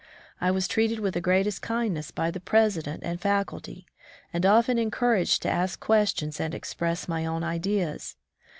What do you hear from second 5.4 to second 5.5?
to